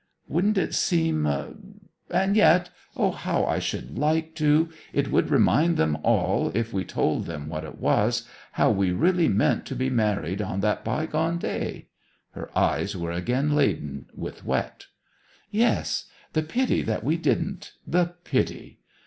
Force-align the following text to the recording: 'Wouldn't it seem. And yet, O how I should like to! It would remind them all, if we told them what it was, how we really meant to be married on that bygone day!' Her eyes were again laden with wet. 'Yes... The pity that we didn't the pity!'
'Wouldn't 0.27 0.57
it 0.57 0.73
seem. 0.73 1.27
And 2.09 2.35
yet, 2.35 2.71
O 2.97 3.11
how 3.11 3.45
I 3.45 3.59
should 3.59 3.99
like 3.99 4.33
to! 4.33 4.69
It 4.93 5.11
would 5.11 5.29
remind 5.29 5.77
them 5.77 5.95
all, 6.01 6.51
if 6.55 6.73
we 6.73 6.83
told 6.83 7.27
them 7.27 7.47
what 7.47 7.63
it 7.63 7.77
was, 7.77 8.27
how 8.53 8.71
we 8.71 8.91
really 8.93 9.27
meant 9.27 9.67
to 9.67 9.75
be 9.75 9.91
married 9.91 10.41
on 10.41 10.61
that 10.61 10.83
bygone 10.83 11.37
day!' 11.37 11.89
Her 12.31 12.49
eyes 12.57 12.97
were 12.97 13.11
again 13.11 13.53
laden 13.53 14.07
with 14.15 14.43
wet. 14.43 14.87
'Yes... 15.51 16.05
The 16.33 16.41
pity 16.41 16.81
that 16.81 17.03
we 17.03 17.15
didn't 17.15 17.73
the 17.85 18.15
pity!' 18.23 18.79